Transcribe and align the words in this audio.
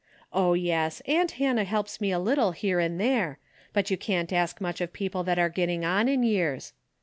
Oh 0.33 0.53
yes, 0.55 1.01
aunt 1.05 1.29
Hannah 1.33 1.63
helps 1.63 2.01
me 2.01 2.09
a 2.11 2.17
little 2.17 2.53
here 2.53 2.79
and 2.79 2.99
there, 2.99 3.37
but 3.71 3.91
you 3.91 3.97
can't 3.97 4.33
ask 4.33 4.59
much 4.59 4.81
of 4.81 4.93
people 4.93 5.21
that 5.25 5.37
are 5.37 5.47
getting 5.47 5.85
on 5.85 6.09
in 6.09 6.23
years. 6.23 6.73